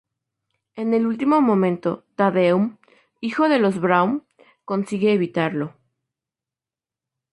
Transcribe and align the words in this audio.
En 0.75 0.95
el 0.95 1.05
último 1.05 1.41
momento, 1.41 2.05
Tedeum, 2.15 2.77
hijo 3.19 3.47
de 3.49 3.59
los 3.59 3.79
Brown, 3.79 4.23
consigue 4.65 5.13
evitarlo. 5.13 5.75